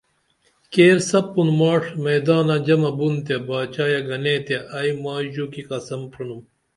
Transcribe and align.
کیر 0.73 0.97
سُپن 1.09 1.47
ماڜ 1.59 1.83
میدانہ 2.05 2.55
جمع 2.65 2.91
بُن 2.97 3.13
تے 3.25 3.35
باچائے 3.47 3.99
گنے 4.07 4.35
تے 4.45 4.55
ائی 4.77 4.91
مائی 5.03 5.27
ژو 5.33 5.45
کی 5.53 5.61
قسم 5.69 6.01
پرینُم 6.11 6.41